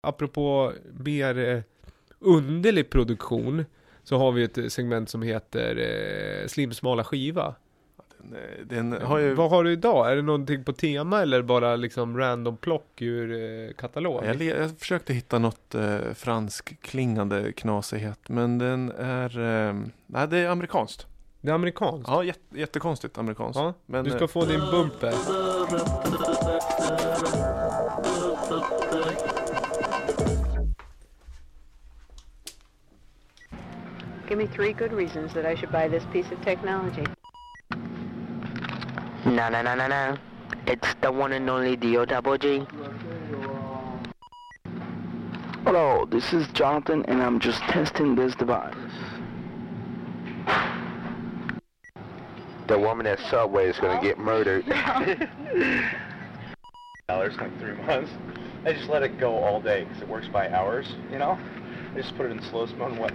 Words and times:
apropå 0.00 0.72
mer 1.04 1.38
eh, 1.38 1.60
underlig 2.18 2.90
produktion, 2.90 3.64
så 4.02 4.18
har 4.18 4.32
vi 4.32 4.42
ett 4.42 4.72
segment 4.72 5.10
som 5.10 5.22
heter 5.22 5.76
eh, 5.76 6.46
Slimsmala 6.48 7.04
skiva. 7.04 7.54
Den, 8.18 8.34
eh, 8.34 8.66
den 8.66 9.06
har 9.06 9.18
ju... 9.18 9.34
Vad 9.34 9.50
har 9.50 9.64
du 9.64 9.72
idag? 9.72 10.12
Är 10.12 10.16
det 10.16 10.22
någonting 10.22 10.64
på 10.64 10.72
tema 10.72 11.22
eller 11.22 11.42
bara 11.42 11.76
liksom 11.76 12.18
random 12.18 12.56
plock 12.56 13.02
ur 13.02 13.32
eh, 13.32 13.72
katalog? 13.74 14.24
Jag, 14.24 14.42
jag 14.42 14.78
försökte 14.78 15.12
hitta 15.12 15.38
något 15.38 15.74
eh, 15.74 15.98
fransk 16.14 16.80
klingande 16.82 17.52
knasighet. 17.52 18.28
Men 18.28 18.58
den 18.58 18.92
är... 18.98 19.38
Eh, 19.68 19.74
nej, 20.06 20.28
det 20.28 20.38
är 20.38 20.48
amerikanskt. 20.48 21.06
Det 21.40 21.50
är 21.50 21.54
amerikanskt? 21.54 22.08
Ja, 22.08 22.24
jätte, 22.24 22.58
jättekonstigt 22.58 23.18
amerikanskt. 23.18 23.60
Ja, 23.60 23.74
Men, 23.86 24.04
du 24.04 24.10
ska 24.10 24.20
eh, 24.20 24.26
få 24.26 24.44
din 24.44 24.60
bumper. 24.60 25.14
Give 34.30 34.38
me 34.38 34.46
three 34.46 34.72
good 34.72 34.92
reasons 34.92 35.34
that 35.34 35.44
I 35.44 35.56
should 35.56 35.72
buy 35.72 35.88
this 35.88 36.04
piece 36.12 36.30
of 36.30 36.40
technology. 36.42 37.04
No, 39.26 39.48
no, 39.48 39.60
no, 39.60 39.74
no, 39.74 39.88
no. 39.88 40.16
It's 40.68 40.94
the 41.02 41.10
one 41.10 41.32
and 41.32 41.50
only 41.50 41.74
Dio 41.74 42.04
Double 42.04 42.38
G. 42.38 42.64
Hello, 45.64 46.06
this 46.08 46.32
is 46.32 46.46
Jonathan, 46.52 47.04
and 47.08 47.20
I'm 47.20 47.40
just 47.40 47.60
testing 47.62 48.14
this 48.14 48.36
device. 48.36 48.72
The 52.68 52.78
woman 52.78 53.08
at 53.08 53.18
Subway 53.18 53.68
is 53.68 53.80
gonna 53.80 54.00
get 54.00 54.16
murdered. 54.16 54.64
dollars 57.08 57.34
like 57.38 57.58
three 57.58 57.74
months. 57.82 58.12
I 58.64 58.74
just 58.74 58.88
let 58.88 59.02
it 59.02 59.18
go 59.18 59.34
all 59.34 59.60
day 59.60 59.82
because 59.82 60.02
it 60.02 60.08
works 60.08 60.28
by 60.28 60.48
hours, 60.52 60.86
you 61.10 61.18
know? 61.18 61.36
I 61.92 61.96
just 62.00 62.16
put 62.16 62.26
it 62.26 62.30
in 62.30 62.40
slow 62.42 62.66
smoke 62.66 62.90
and 62.90 63.00
what? 63.00 63.12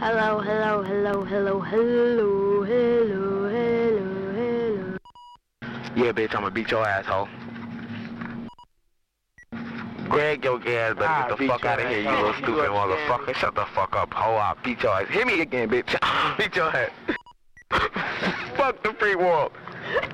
Hello, 0.00 0.40
hello, 0.40 0.82
hello, 0.82 1.22
hello, 1.24 1.60
hello, 1.60 2.64
hello, 2.64 3.44
hello, 3.44 4.32
hello. 4.32 4.96
Yeah, 5.94 6.12
bitch, 6.12 6.34
I'ma 6.34 6.48
beat 6.48 6.70
your 6.70 6.86
asshole. 6.86 7.28
Greg 10.08 10.42
your 10.42 10.56
ass 10.56 10.94
better 10.94 11.04
Ah, 11.04 11.28
get 11.28 11.38
the 11.38 11.46
fuck 11.46 11.64
out 11.66 11.82
of 11.82 11.88
here, 11.88 12.00
you 12.00 12.08
little 12.08 12.28
Oh, 12.28 12.32
stupid 12.32 12.64
you 12.64 12.70
motherfucker. 12.70 13.34
Shut 13.34 13.54
the 13.54 13.66
fuck 13.74 13.94
up, 13.94 14.14
hoe. 14.14 14.36
I'll 14.36 14.56
beat 14.64 14.82
your 14.82 15.02
ass. 15.02 15.06
Hit 15.10 15.26
me 15.26 15.42
again, 15.42 15.68
bitch. 15.68 15.92
beat 16.38 16.56
your 16.56 16.74
ass. 16.74 16.90
fuck 18.56 18.82
the 18.82 18.94
free 18.94 19.16
world. 19.16 19.52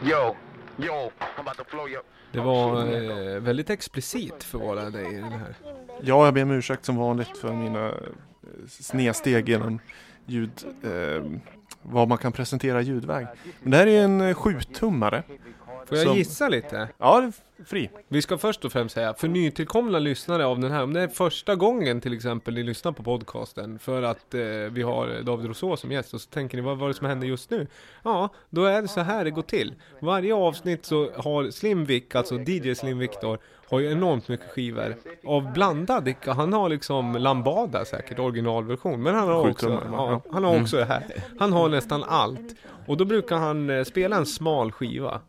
Yo, 0.02 0.36
yo, 0.80 1.12
I'm 1.20 1.42
about 1.42 1.58
to 1.58 1.64
flow 1.64 1.86
you. 1.86 2.00
Det 2.32 2.40
var 2.40 2.82
eh, 2.82 3.40
väldigt 3.40 3.70
explicit 3.70 4.44
för 4.44 4.58
vara 4.58 4.90
dig 4.90 5.14
i 5.14 5.16
den 5.16 5.32
här. 5.32 5.54
Ja, 6.02 6.24
jag 6.24 6.34
ber 6.34 6.42
om 6.42 6.50
ursäkt 6.50 6.84
som 6.84 6.96
vanligt 6.96 7.38
för 7.38 7.52
mina 7.52 7.92
snedsteg 8.68 9.48
genom 9.48 9.78
ljud, 10.26 10.64
eh, 10.82 11.24
vad 11.82 12.08
man 12.08 12.18
kan 12.18 12.32
presentera 12.32 12.82
ljudväg. 12.82 13.26
Men 13.62 13.70
det 13.70 13.76
här 13.76 13.86
är 13.86 14.04
en 14.04 14.20
eh, 14.20 14.34
sjutummare. 14.34 15.22
Får 15.86 15.98
jag 15.98 16.06
Som- 16.06 16.16
gissa 16.16 16.48
lite? 16.48 16.88
Ja, 16.98 17.20
det 17.20 17.26
är 17.26 17.64
fri. 17.64 17.90
Vi 18.08 18.22
ska 18.22 18.38
först 18.38 18.64
och 18.64 18.72
främst 18.72 18.94
säga, 18.94 19.14
för 19.14 19.28
nytillkomna 19.28 19.98
lyssnare 19.98 20.46
av 20.46 20.58
den 20.60 20.72
här, 20.72 20.82
om 20.82 20.92
det 20.92 21.00
är 21.00 21.08
första 21.08 21.54
gången 21.54 22.00
till 22.00 22.14
exempel 22.14 22.54
ni 22.54 22.62
lyssnar 22.62 22.92
på 22.92 23.02
podcasten 23.02 23.78
för 23.78 24.02
att 24.02 24.34
eh, 24.34 24.40
vi 24.70 24.82
har 24.82 25.22
David 25.22 25.46
Rousseau 25.46 25.76
som 25.76 25.92
gäst 25.92 26.14
och 26.14 26.20
så 26.20 26.30
tänker 26.30 26.56
ni 26.56 26.62
vad 26.62 26.78
var 26.78 26.88
det 26.88 26.94
som 26.94 27.06
händer 27.06 27.26
just 27.26 27.50
nu? 27.50 27.66
Ja, 28.02 28.28
då 28.50 28.64
är 28.64 28.82
det 28.82 28.88
så 28.88 29.00
här 29.00 29.24
det 29.24 29.30
går 29.30 29.42
till. 29.42 29.74
Varje 30.00 30.34
avsnitt 30.34 30.84
så 30.84 31.10
har 31.16 31.50
Slimvik, 31.50 32.14
alltså 32.14 32.34
DJ 32.34 32.74
Slim 32.74 32.98
Victor, 32.98 33.38
har 33.68 33.80
ju 33.80 33.90
enormt 33.92 34.28
mycket 34.28 34.50
skivor 34.50 34.96
av 35.24 35.52
blandad, 35.52 36.14
han 36.26 36.52
har 36.52 36.68
liksom 36.68 37.12
Lambada 37.14 37.84
säkert, 37.84 38.18
originalversion, 38.18 39.02
men 39.02 39.14
han 39.14 39.28
har 39.28 39.50
också, 39.50 39.82
ja, 39.92 40.20
han 40.32 40.44
har 40.44 40.60
också 40.60 40.76
det 40.76 40.84
här. 40.84 41.04
Han 41.38 41.52
har 41.52 41.68
nästan 41.68 42.04
allt. 42.04 42.54
Och 42.86 42.96
då 42.96 43.04
brukar 43.04 43.36
han 43.36 43.70
eh, 43.70 43.84
spela 43.84 44.16
en 44.16 44.26
smal 44.26 44.72
skiva. 44.72 45.20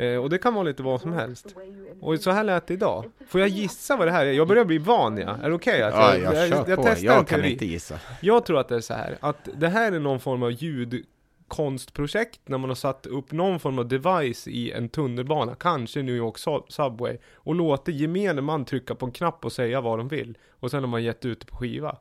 Eh, 0.00 0.16
och 0.16 0.30
det 0.30 0.38
kan 0.38 0.54
vara 0.54 0.64
lite 0.64 0.82
vad 0.82 1.00
som 1.00 1.12
helst. 1.12 1.54
Och 2.00 2.20
så 2.20 2.30
här 2.30 2.44
lät 2.44 2.66
det 2.66 2.74
idag. 2.74 3.04
Får 3.28 3.40
jag 3.40 3.48
gissa 3.48 3.96
vad 3.96 4.06
det 4.06 4.12
här 4.12 4.26
är? 4.26 4.32
Jag 4.32 4.48
börjar 4.48 4.64
bli 4.64 4.78
van 4.78 5.18
ja. 5.18 5.36
Är 5.42 5.48
det 5.48 5.54
okej? 5.54 5.82
att 5.82 5.94
Ja, 5.94 6.16
jag, 6.16 6.48
kör 6.48 6.76
på. 6.76 6.82
testar 6.82 6.96
en 6.96 7.04
Jag 7.04 7.28
kan 7.28 7.38
teori. 7.40 7.52
inte 7.52 7.66
gissa. 7.66 7.98
Jag 8.20 8.44
tror 8.46 8.58
att 8.60 8.68
det 8.68 8.74
är 8.76 8.80
så 8.80 8.94
här, 8.94 9.16
att 9.20 9.48
det 9.54 9.68
här 9.68 9.92
är 9.92 9.98
någon 10.00 10.20
form 10.20 10.42
av 10.42 10.50
ljudkonstprojekt 10.52 12.40
när 12.44 12.58
man 12.58 12.70
har 12.70 12.74
satt 12.74 13.06
upp 13.06 13.32
någon 13.32 13.60
form 13.60 13.78
av 13.78 13.88
device 13.88 14.48
i 14.48 14.72
en 14.72 14.88
tunnelbana, 14.88 15.54
kanske 15.54 16.02
New 16.02 16.14
York 16.16 16.36
Sub- 16.36 16.64
Subway, 16.68 17.18
och 17.34 17.54
låter 17.54 17.92
gemene 17.92 18.40
man 18.40 18.64
trycka 18.64 18.94
på 18.94 19.06
en 19.06 19.12
knapp 19.12 19.44
och 19.44 19.52
säga 19.52 19.80
vad 19.80 19.98
de 19.98 20.08
vill. 20.08 20.38
Och 20.50 20.70
sen 20.70 20.80
har 20.82 20.88
man 20.88 21.02
gett 21.02 21.24
ut 21.24 21.40
det 21.40 21.46
på 21.46 21.56
skiva. 21.56 21.96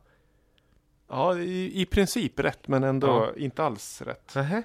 Ja, 1.10 1.38
i, 1.40 1.82
i 1.82 1.86
princip 1.86 2.40
rätt, 2.40 2.68
men 2.68 2.84
ändå 2.84 3.08
Ja. 3.08 3.30
inte 3.42 3.64
alls 3.64 4.02
rätt. 4.02 4.36
Nähä? 4.36 4.64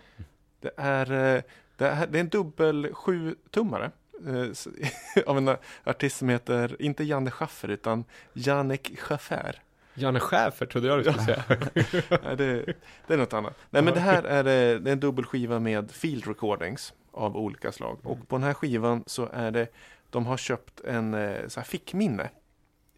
Det 0.61 0.71
är, 0.77 1.34
eh, 1.37 1.43
det 1.76 1.86
är, 1.86 2.06
det 2.06 2.18
är 2.18 2.20
en 2.20 2.28
dubbel 2.28 2.94
sjutummare. 2.94 3.90
eh, 4.26 5.22
Av 5.26 5.38
en 5.38 5.56
artist 5.84 6.16
som 6.16 6.28
heter, 6.28 6.82
inte 6.82 7.04
Janne 7.04 7.30
Schaffer, 7.30 7.68
utan 7.68 8.04
Jannik 8.32 8.98
Schaffer. 9.00 9.60
Janne 9.94 10.20
Schäfer 10.20 10.66
trodde 10.66 10.88
jag 10.88 10.98
du 10.98 11.04
skulle 11.04 11.24
säga. 11.24 11.44
Nej, 12.24 12.36
det, 12.36 12.74
det 13.06 13.14
är 13.14 13.18
något 13.18 13.32
annat. 13.32 13.58
Nej, 13.70 13.82
men 13.82 13.94
det 13.94 14.00
här 14.00 14.22
är, 14.22 14.38
eh, 14.38 14.80
det 14.80 14.90
är 14.90 14.92
en 14.92 15.00
dubbelskiva 15.00 15.60
med 15.60 15.90
field 15.90 16.26
recordings 16.26 16.92
av 17.12 17.36
olika 17.36 17.72
slag. 17.72 17.98
Och 18.02 18.28
på 18.28 18.36
den 18.36 18.42
här 18.42 18.54
skivan 18.54 19.04
så 19.06 19.28
är 19.32 19.50
det, 19.50 19.68
de 20.10 20.26
har 20.26 20.36
köpt 20.36 20.80
en 20.80 21.14
eh, 21.14 21.48
så 21.48 21.60
här 21.60 21.64
fickminne 21.64 22.30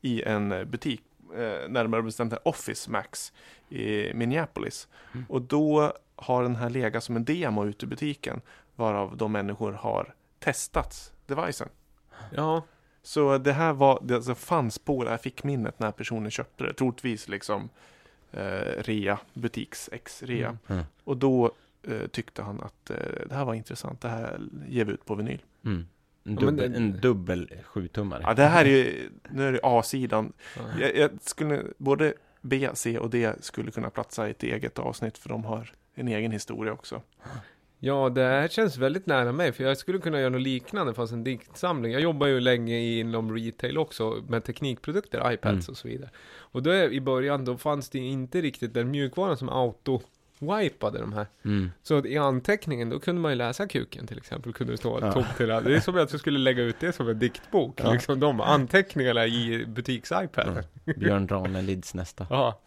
i 0.00 0.22
en 0.22 0.70
butik, 0.70 1.02
närmare 1.68 2.02
bestämt 2.02 2.32
här 2.32 2.48
Office 2.48 2.90
Max 2.90 3.32
i 3.68 4.14
Minneapolis. 4.14 4.88
Och 5.28 5.42
då 5.42 5.92
har 6.16 6.42
den 6.42 6.56
här 6.56 6.70
legat 6.70 7.04
som 7.04 7.16
en 7.16 7.24
demo 7.24 7.64
ute 7.64 7.84
i 7.84 7.88
butiken, 7.88 8.40
varav 8.76 9.16
de 9.16 9.32
människor 9.32 9.72
har 9.72 10.14
testat 10.38 11.12
devicen. 11.26 11.68
Ja, 12.34 12.62
Så 13.02 13.38
det 13.38 13.52
här 13.52 13.72
var, 13.72 13.98
det 14.02 14.14
alltså 14.14 14.34
fanns 14.34 14.78
på 14.78 15.04
det 15.04 15.10
här 15.10 15.16
fickminnet 15.18 15.78
när 15.78 15.90
personen 15.92 16.30
köpte 16.30 16.64
det. 16.64 16.72
Troligtvis 16.72 17.28
liksom 17.28 17.68
eh, 18.32 18.82
rea, 18.82 19.18
butiks 19.34 19.88
ex-rea. 19.92 20.48
Mm. 20.48 20.58
Mm. 20.68 20.84
Och 21.04 21.16
då 21.16 21.52
eh, 21.82 22.06
tyckte 22.06 22.42
han 22.42 22.60
att 22.60 22.90
eh, 22.90 22.96
det 23.26 23.34
här 23.34 23.44
var 23.44 23.54
intressant. 23.54 24.00
Det 24.00 24.08
här 24.08 24.40
ger 24.68 24.84
vi 24.84 24.92
ut 24.92 25.04
på 25.04 25.14
vinyl. 25.14 25.42
Mm. 25.64 25.86
En, 26.24 26.34
dubbel, 26.34 26.74
en 26.74 27.00
dubbel 27.00 27.50
sjutummare. 27.64 28.22
Ja, 28.26 28.34
det 28.34 28.44
här 28.46 28.64
är 28.64 28.68
ju, 28.68 29.10
nu 29.30 29.48
är 29.48 29.52
det 29.52 29.60
A-sidan. 29.62 30.32
ja. 30.56 30.62
Jag, 30.80 30.96
jag 30.96 31.10
skulle, 31.20 31.64
både 31.78 32.14
B, 32.40 32.68
C 32.74 32.98
och 32.98 33.10
D 33.10 33.32
skulle 33.40 33.70
kunna 33.70 33.90
platsa 33.90 34.28
i 34.28 34.30
ett 34.30 34.42
eget 34.42 34.78
avsnitt 34.78 35.18
för 35.18 35.28
de 35.28 35.44
har 35.44 35.72
en 35.94 36.08
egen 36.08 36.32
historia 36.32 36.72
också. 36.72 37.02
Ja, 37.78 38.08
det 38.08 38.22
här 38.22 38.48
känns 38.48 38.76
väldigt 38.76 39.06
nära 39.06 39.32
mig, 39.32 39.52
för 39.52 39.64
jag 39.64 39.76
skulle 39.78 39.98
kunna 39.98 40.20
göra 40.20 40.30
något 40.30 40.40
liknande 40.42 40.94
fast 40.94 41.12
en 41.12 41.24
diktsamling. 41.24 41.92
Jag 41.92 42.00
jobbar 42.02 42.26
ju 42.26 42.40
länge 42.40 42.78
inom 42.78 43.34
retail 43.36 43.78
också 43.78 44.24
med 44.28 44.44
teknikprodukter, 44.44 45.32
iPads 45.32 45.44
Mm. 45.68 45.72
och 45.72 45.76
så 45.76 45.88
vidare. 45.88 46.10
Och 46.38 46.62
då 46.62 46.74
i 46.74 47.00
början, 47.00 47.44
då 47.44 47.56
fanns 47.56 47.88
det 47.90 47.98
inte 47.98 48.40
riktigt 48.40 48.74
den 48.74 48.90
mjukvaran 48.90 49.36
som 49.36 49.50
auto-wipade 49.50 51.00
de 51.00 51.12
här. 51.12 51.26
Mm. 51.44 51.70
Så 51.82 51.98
att 51.98 52.06
i 52.06 52.16
anteckningen, 52.18 52.90
då 52.90 52.98
kunde 53.00 53.20
man 53.20 53.32
ju 53.32 53.36
läsa 53.36 53.66
kuken 53.68 54.06
till 54.06 54.18
exempel, 54.18 54.52
kunde 54.52 54.72
det 54.72 54.76
stå 54.76 54.98
Ja. 55.00 55.12
tomt 55.12 55.36
till 55.36 55.46
det. 55.48 55.60
Det 55.60 55.76
är 55.76 55.80
som 55.80 55.96
att 55.98 56.10
jag 56.12 56.20
skulle 56.20 56.38
lägga 56.38 56.62
ut 56.62 56.76
det 56.80 56.92
som 56.92 57.08
en 57.08 57.18
diktbok, 57.18 57.80
Ja. 57.84 57.92
liksom 57.92 58.20
de 58.20 58.40
anteckningarna 58.40 59.26
i 59.26 59.64
butiks-iPad. 59.66 60.62
Ja. 60.84 60.92
Björn 60.96 61.28
Ranelids 61.28 61.94
nästa. 61.94 62.26
Ja. 62.30 62.60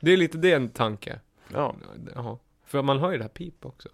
Det 0.00 0.12
är 0.12 0.16
lite 0.16 0.38
det 0.38 0.52
en 0.52 0.68
tanke. 0.68 1.20
Ja, 1.52 1.74
Ja. 2.14 2.38
För 2.66 2.82
man 2.82 2.98
har 2.98 3.10
ju 3.12 3.16
det 3.18 3.24
här 3.24 3.28
pip 3.28 3.66
också. 3.66 3.88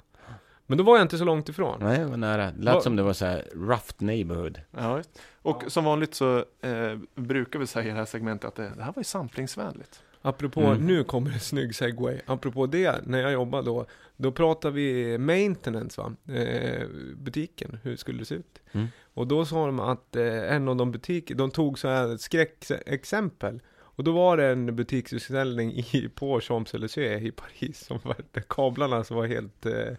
Men 0.67 0.79
då 0.79 0.85
var 0.85 0.97
jag 0.97 1.05
inte 1.05 1.19
så 1.19 1.25
långt 1.25 1.49
ifrån. 1.49 1.79
Nej, 1.81 1.99
det 1.99 2.05
var 2.05 2.17
nära. 2.17 2.51
Det 2.51 2.63
lät 2.63 2.83
som 2.83 2.97
det 2.97 3.03
var 3.03 3.13
så 3.13 3.25
här 3.25 3.45
rough 3.55 3.95
neighborhood. 3.99 4.61
ja. 4.71 5.03
Och 5.43 5.63
som 5.69 5.85
vanligt 5.85 6.15
så 6.15 6.39
eh, 6.61 6.99
brukar 7.15 7.59
vi 7.59 7.67
säga 7.67 7.85
i 7.87 7.89
det 7.91 7.95
här 7.97 8.05
segmentet 8.05 8.49
att 8.49 8.55
det, 8.55 8.63
det 8.77 8.83
här 8.83 8.93
var 8.93 9.01
ju 9.01 9.05
samplingsvänligt. 9.05 10.03
Apropå, 10.23 10.61
Mm. 10.61 10.87
nu 10.87 11.05
kommer 11.05 11.31
en 11.33 11.41
snygg 11.41 11.75
segway. 11.75 12.21
Apropå 12.27 12.67
det, 12.67 13.07
när 13.07 13.19
jag 13.21 13.33
jobbade 13.33 13.65
då, 13.67 13.87
då 14.17 14.33
pratar 14.33 14.71
vi 14.71 15.19
maintenance 15.19 16.01
va? 16.01 16.35
Eh, 16.35 16.87
butiken, 17.17 17.79
hur 17.83 17.97
skulle 17.97 18.19
det 18.19 18.25
se 18.25 18.35
ut? 18.35 18.59
Mm. 18.73 18.87
Och 19.15 19.27
då 19.27 19.45
sa 19.45 19.67
de 19.67 19.81
att 19.81 20.17
eh, 20.17 20.53
en 20.55 20.69
av 20.69 20.77
de 20.77 20.93
butiker, 20.93 21.35
de 21.35 21.51
tog 21.51 21.79
så 21.79 21.89
här 21.89 22.17
skräckexempel. 22.17 23.61
Och 23.77 24.05
då 24.05 24.13
var 24.13 24.37
det 24.37 24.47
en 24.47 24.77
butiksutställning 24.77 25.73
i, 25.73 26.11
på 26.15 26.41
Champs-Élysées 26.41 27.19
i 27.21 27.31
Paris, 27.31 27.85
som 27.87 27.99
var, 28.03 28.17
där 28.33 28.45
kablarna 28.49 29.05
som 29.05 29.17
var 29.17 29.27
helt 29.27 29.67
eh, 29.67 29.93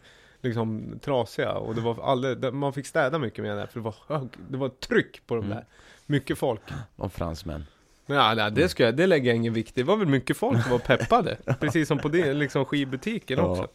liksom 0.45 0.99
trasiga. 1.01 1.51
Och 1.53 1.75
det 1.75 1.81
var 1.81 2.03
alldeles, 2.03 2.53
man 2.53 2.73
fick 2.73 2.85
städa 2.85 3.19
mycket 3.19 3.43
med 3.43 3.57
det, 3.57 3.67
för 3.67 3.79
det 3.79 3.83
var, 3.83 3.95
hög, 4.07 4.29
det 4.49 4.57
var 4.57 4.69
tryck 4.69 5.27
på 5.27 5.35
de 5.35 5.45
Mm. 5.45 5.57
där. 5.57 5.65
Mycket 6.05 6.37
folk. 6.37 6.61
Och 6.95 7.13
fransmän. 7.13 7.65
Ja, 8.05 8.33
nej, 8.33 8.51
det, 8.51 8.69
ska 8.69 8.83
jag, 8.83 8.95
det 8.97 9.07
lägger 9.07 9.27
jag 9.29 9.35
ingen 9.35 9.53
vikt 9.53 9.77
i. 9.77 9.81
Det 9.81 9.87
var 9.87 9.97
väl 9.97 10.07
mycket 10.07 10.37
folk 10.37 10.61
som 10.63 10.71
var 10.71 10.79
peppade. 10.79 11.37
Precis 11.59 11.87
som 11.87 11.97
på 11.99 12.07
din 12.09 12.39
liksom 12.39 12.65
skivbutiken 12.65 13.37
Ja. 13.37 13.43
också. 13.45 13.67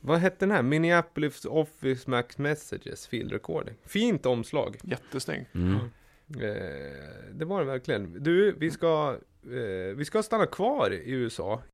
Vad 0.00 0.18
hette 0.18 0.36
den 0.38 0.50
här? 0.50 0.62
Minneapolis 0.62 1.44
Office 1.44 2.10
Max 2.10 2.38
Messages 2.38 3.06
Field 3.06 3.32
Recording. 3.32 3.74
Fint 3.86 4.26
omslag. 4.26 4.76
Jättesnygg. 4.82 5.46
Mm. 5.54 5.74
Eh, 5.74 5.80
det 7.32 7.44
var 7.44 7.58
den 7.58 7.68
verkligen. 7.68 8.22
Du, 8.22 8.52
vi 8.58 8.70
ska, 8.70 9.16
eh, 9.44 9.96
vi 9.96 10.04
ska 10.04 10.22
stanna 10.22 10.46
kvar 10.46 10.90
i 10.92 11.10
USA 11.10 11.62